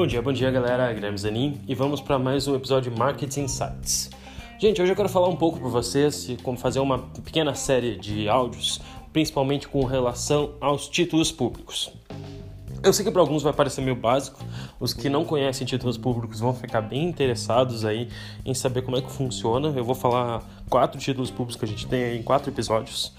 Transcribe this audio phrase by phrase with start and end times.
[0.00, 3.42] Bom dia, bom dia galera, Guilherme Zanin e vamos para mais um episódio de Marketing
[3.42, 4.08] Insights.
[4.58, 8.26] Gente, hoje eu quero falar um pouco para vocês como fazer uma pequena série de
[8.26, 8.80] áudios,
[9.12, 11.92] principalmente com relação aos títulos públicos.
[12.82, 14.42] Eu sei que para alguns vai parecer meio básico,
[14.78, 18.08] os que não conhecem títulos públicos vão ficar bem interessados aí
[18.42, 19.68] em saber como é que funciona.
[19.76, 23.12] Eu vou falar quatro títulos públicos que a gente tem aí em quatro episódios.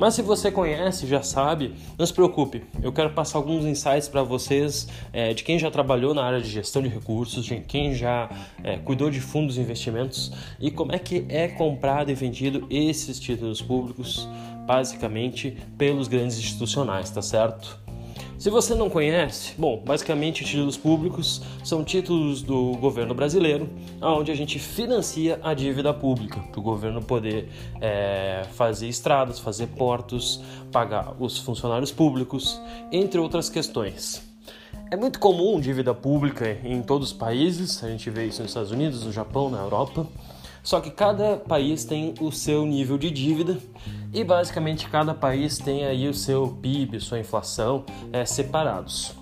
[0.00, 2.64] Mas se você conhece, já sabe, não se preocupe.
[2.82, 6.50] Eu quero passar alguns insights para vocês é, de quem já trabalhou na área de
[6.50, 8.28] gestão de recursos, de quem já
[8.64, 13.20] é, cuidou de fundos de investimentos e como é que é comprado e vendido esses
[13.20, 14.28] títulos públicos,
[14.66, 17.83] basicamente pelos grandes institucionais, tá certo?
[18.38, 23.68] Se você não conhece, bom, basicamente títulos públicos são títulos do governo brasileiro,
[24.02, 27.48] onde a gente financia a dívida pública para o governo poder
[27.80, 30.42] é, fazer estradas, fazer portos,
[30.72, 34.22] pagar os funcionários públicos, entre outras questões.
[34.90, 38.72] É muito comum dívida pública em todos os países, a gente vê isso nos Estados
[38.72, 40.06] Unidos, no Japão, na Europa.
[40.62, 43.58] Só que cada país tem o seu nível de dívida
[44.14, 49.12] e basicamente cada país tem aí o seu PIB, sua inflação é, separados.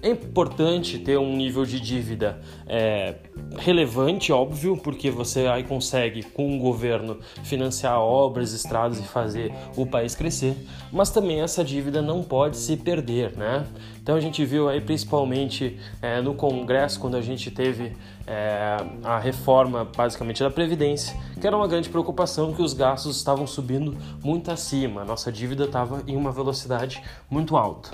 [0.00, 3.16] É importante ter um nível de dívida é,
[3.58, 9.84] relevante, óbvio, porque você aí consegue, com o governo, financiar obras, estradas e fazer o
[9.84, 10.56] país crescer,
[10.92, 13.66] mas também essa dívida não pode se perder, né?
[14.08, 17.94] Então a gente viu aí principalmente é, no Congresso, quando a gente teve
[18.26, 23.46] é, a reforma basicamente da Previdência, que era uma grande preocupação que os gastos estavam
[23.46, 27.90] subindo muito acima, a nossa dívida estava em uma velocidade muito alta.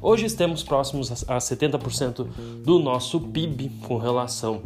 [0.00, 2.28] Hoje estamos próximos a 70%
[2.64, 4.62] do nosso PIB com relação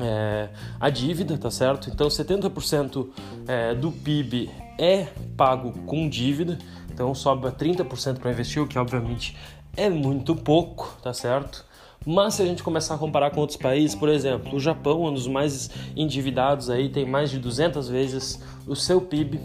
[0.00, 0.48] é,
[0.80, 1.90] à dívida, tá certo?
[1.90, 3.06] Então 70%
[3.46, 6.58] é, do PIB é pago com dívida,
[6.92, 9.36] então sobra 30% para investir, o que obviamente
[9.78, 11.64] é muito pouco, tá certo?
[12.04, 15.14] Mas se a gente começar a comparar com outros países, por exemplo, o Japão, um
[15.14, 19.40] dos mais endividados aí, tem mais de 200 vezes o seu PIB,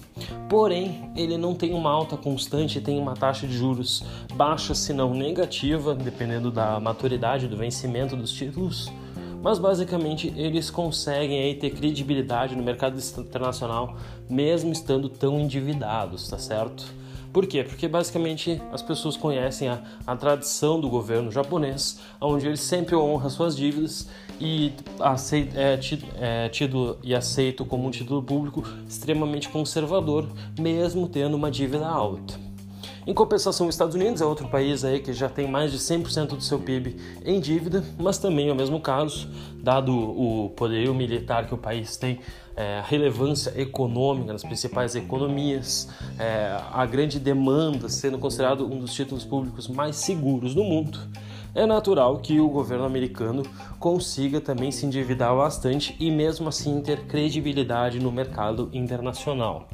[0.49, 5.13] porém ele não tem uma alta constante, tem uma taxa de juros baixa, se não
[5.13, 8.91] negativa, dependendo da maturidade do vencimento dos títulos.
[9.41, 16.39] Mas basicamente eles conseguem aí ter credibilidade no mercado internacional, mesmo estando tão endividados, tá
[16.39, 17.03] certo?
[17.33, 17.63] Por quê?
[17.63, 23.27] Porque basicamente as pessoas conhecem a, a tradição do governo japonês, onde ele sempre honra
[23.27, 24.07] suas dívidas
[24.39, 24.71] e
[25.55, 30.29] é, tido, é tido e aceito como um título público extremamente conservador,
[30.59, 32.53] mesmo tendo uma dívida alta.
[33.06, 36.28] Em compensação, os Estados Unidos é outro país aí que já tem mais de 100%
[36.28, 39.28] do seu PIB em dívida, mas também é o mesmo caso,
[39.62, 42.19] dado o poderio militar que o país tem,
[42.56, 48.94] é, a relevância econômica nas principais economias, é, a grande demanda sendo considerado um dos
[48.94, 50.97] títulos públicos mais seguros do mundo,
[51.53, 53.44] é natural que o governo americano
[53.80, 59.68] consiga também se endividar bastante e mesmo assim ter credibilidade no mercado internacional.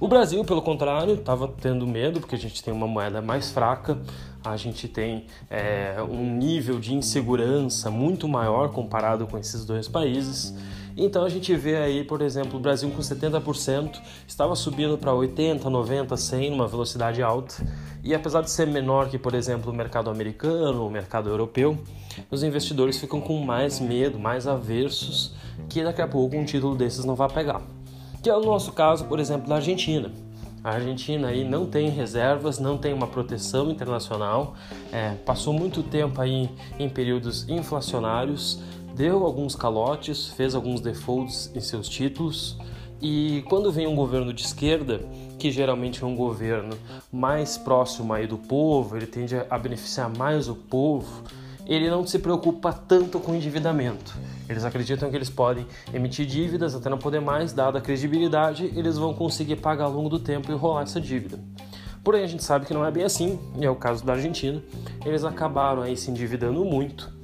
[0.00, 3.98] O Brasil, pelo contrário, estava tendo medo porque a gente tem uma moeda mais fraca,
[4.42, 10.54] a gente tem é, um nível de insegurança muito maior comparado com esses dois países.
[10.96, 15.68] Então a gente vê aí, por exemplo, o Brasil com 70% estava subindo para 80,
[15.68, 17.54] 90, 100 numa velocidade alta.
[18.02, 21.78] E apesar de ser menor que, por exemplo, o mercado americano, o mercado europeu,
[22.30, 25.34] os investidores ficam com mais medo, mais aversos
[25.68, 27.60] que daqui a pouco um título desses não vai pegar
[28.22, 30.10] que é o nosso caso, por exemplo, da Argentina.
[30.62, 34.54] A Argentina aí não tem reservas, não tem uma proteção internacional,
[34.92, 38.60] é, passou muito tempo aí em períodos inflacionários,
[38.94, 42.58] deu alguns calotes, fez alguns defaults em seus títulos
[43.00, 45.00] e quando vem um governo de esquerda,
[45.38, 46.76] que geralmente é um governo
[47.10, 51.22] mais próximo aí do povo, ele tende a beneficiar mais o povo,
[51.74, 54.16] ele não se preocupa tanto com endividamento.
[54.48, 55.64] Eles acreditam que eles podem
[55.94, 60.08] emitir dívidas até não poder mais, dada a credibilidade, eles vão conseguir pagar ao longo
[60.08, 61.38] do tempo e rolar essa dívida.
[62.02, 64.60] Porém, a gente sabe que não é bem assim, e é o caso da Argentina.
[65.04, 67.19] Eles acabaram aí se endividando muito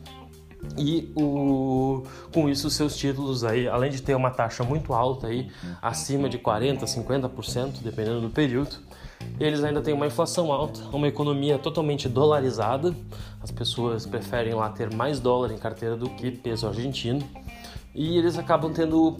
[0.77, 5.51] e o, com isso seus títulos aí, além de ter uma taxa muito alta aí,
[5.81, 8.77] acima de 40, 50%, dependendo do período,
[9.39, 12.95] eles ainda têm uma inflação alta, uma economia totalmente dolarizada.
[13.43, 17.23] As pessoas preferem lá ter mais dólar em carteira do que peso argentino.
[17.95, 19.17] E eles acabam tendo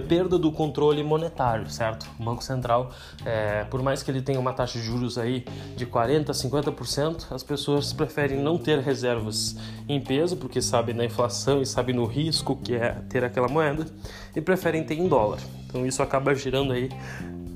[0.00, 2.08] perda do controle monetário, certo?
[2.18, 2.90] O Banco Central,
[3.24, 5.44] é, por mais que ele tenha uma taxa de juros aí
[5.76, 9.56] de 40%, 50%, as pessoas preferem não ter reservas
[9.88, 13.86] em peso, porque sabem na inflação e sabem no risco que é ter aquela moeda,
[14.34, 15.38] e preferem ter em dólar.
[15.66, 16.88] Então isso acaba gerando aí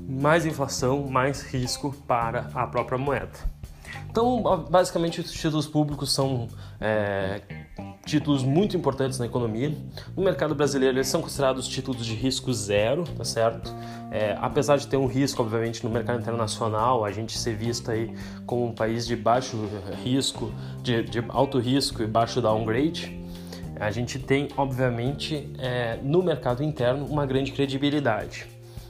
[0.07, 3.58] mais inflação, mais risco para a própria moeda.
[4.09, 6.47] Então, basicamente, os títulos públicos são
[6.81, 7.41] é,
[8.05, 9.71] títulos muito importantes na economia.
[10.17, 13.71] No mercado brasileiro, eles são considerados títulos de risco zero, tá certo?
[14.11, 18.11] É, apesar de ter um risco, obviamente, no mercado internacional, a gente ser visto aí
[18.47, 19.57] como um país de baixo
[20.03, 20.51] risco,
[20.81, 23.15] de, de alto risco e baixo downgrade,
[23.79, 28.47] a gente tem, obviamente, é, no mercado interno, uma grande credibilidade.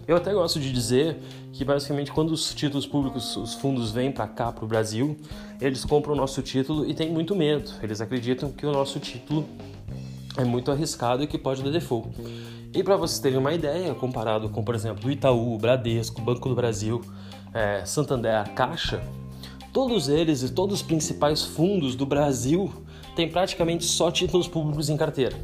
[0.09, 1.17] Eu até gosto de dizer
[1.53, 5.15] que basicamente quando os títulos públicos, os fundos vêm para cá, para o Brasil,
[5.61, 7.71] eles compram o nosso título e têm muito medo.
[7.83, 9.47] Eles acreditam que o nosso título
[10.35, 12.09] é muito arriscado e que pode dar default.
[12.73, 16.49] E para vocês terem uma ideia, comparado com, por exemplo, o Itaú, o Bradesco, Banco
[16.49, 17.01] do Brasil,
[17.53, 19.03] é, Santander, Caixa,
[19.71, 22.73] todos eles e todos os principais fundos do Brasil
[23.15, 25.37] têm praticamente só títulos públicos em carteira.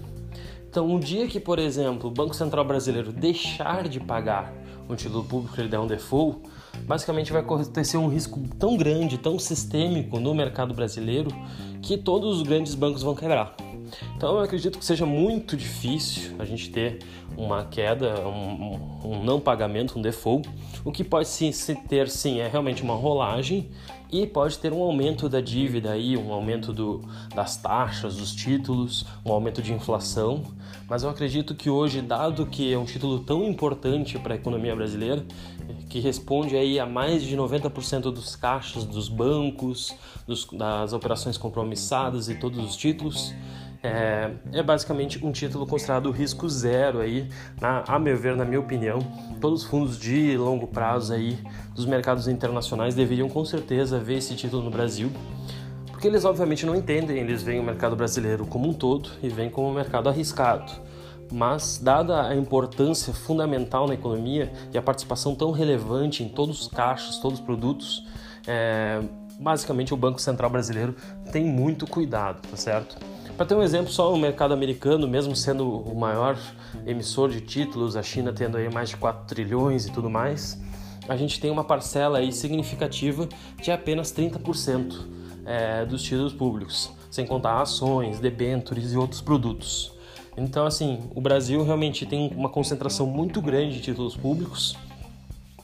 [0.75, 4.54] Então, um dia que, por exemplo, o Banco Central Brasileiro deixar de pagar
[4.89, 6.42] um título público ele der um default,
[6.81, 11.30] basicamente vai acontecer um risco tão grande, tão sistêmico no mercado brasileiro,
[11.85, 13.55] que todos os grandes bancos vão quebrar.
[14.17, 16.99] Então eu acredito que seja muito difícil a gente ter
[17.37, 20.49] uma queda, um, um não pagamento, um default.
[20.83, 21.51] O que pode sim,
[21.87, 23.69] ter sim é realmente uma rolagem
[24.11, 27.01] e pode ter um aumento da dívida aí, um aumento do,
[27.35, 30.41] das taxas, dos títulos, um aumento de inflação.
[30.87, 34.75] Mas eu acredito que hoje, dado que é um título tão importante para a economia
[34.75, 35.25] brasileira,
[35.89, 39.93] que responde aí a mais de 90% dos caixas dos bancos,
[40.27, 41.75] dos, das operações compromissadas
[42.30, 43.33] e todos os títulos,
[43.86, 47.30] é, é, basicamente um título considerado risco zero aí,
[47.62, 49.00] na, a meu ver, na minha opinião,
[49.39, 51.38] todos os fundos de longo prazo aí
[51.75, 55.12] dos mercados internacionais deveriam com certeza ver esse título no Brasil,
[55.92, 59.50] porque eles obviamente não entendem, eles veem o mercado brasileiro como um todo e veem
[59.50, 60.71] como um mercado arriscado.
[61.31, 66.68] Mas, dada a importância fundamental na economia e a participação tão relevante em todos os
[66.68, 68.06] caixas, todos os produtos,
[68.48, 69.01] é,
[69.39, 70.95] basicamente o Banco Central Brasileiro
[71.31, 72.97] tem muito cuidado, tá certo?
[73.37, 76.37] Para ter um exemplo, só o mercado americano, mesmo sendo o maior
[76.85, 80.57] emissor de títulos, a China tendo aí mais de 4 trilhões e tudo mais,
[81.07, 83.27] a gente tem uma parcela aí significativa
[83.61, 85.05] de apenas 30%
[85.45, 89.93] é, dos títulos públicos, sem contar ações, debêntures e outros produtos.
[90.37, 94.77] Então, assim, o Brasil realmente tem uma concentração muito grande de títulos públicos.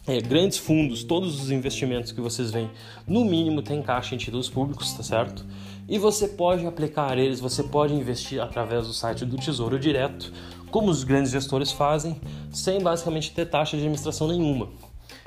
[0.07, 2.69] É, grandes fundos, todos os investimentos que vocês veem,
[3.07, 5.45] no mínimo tem caixa em títulos públicos, tá certo?
[5.91, 10.31] e você pode aplicar eles, você pode investir através do site do Tesouro Direto,
[10.71, 12.15] como os grandes gestores fazem,
[12.49, 14.69] sem basicamente ter taxa de administração nenhuma.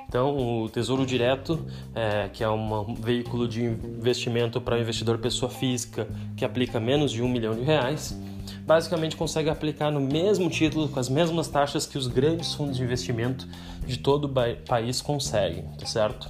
[0.09, 6.09] Então, o Tesouro Direto, é, que é um veículo de investimento para investidor pessoa física
[6.35, 8.19] que aplica menos de um milhão de reais,
[8.67, 12.83] basicamente consegue aplicar no mesmo título, com as mesmas taxas que os grandes fundos de
[12.83, 13.47] investimento
[13.87, 16.29] de todo o país conseguem, tá certo?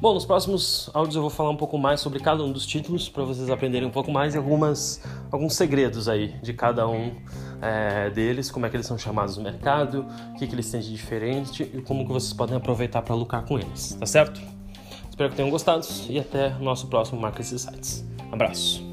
[0.00, 3.08] Bom, nos próximos áudios eu vou falar um pouco mais sobre cada um dos títulos
[3.08, 7.12] para vocês aprenderem um pouco mais e algumas, alguns segredos aí de cada um
[7.60, 10.80] é, deles, como é que eles são chamados no mercado, o que, que eles têm
[10.80, 14.40] de diferente e como que vocês podem aproveitar para lucrar com eles, tá certo?
[15.10, 18.06] Espero que tenham gostado e até nosso próximo Marcas e Sites.
[18.30, 18.87] Abraço!